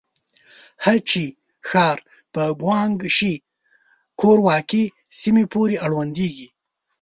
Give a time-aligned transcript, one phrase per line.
[0.83, 1.23] هه چه
[1.67, 1.97] ښار
[2.33, 3.33] په ګوانګ شي
[4.19, 4.83] کورواکې
[5.19, 6.47] سيمې پورې اړونديږي.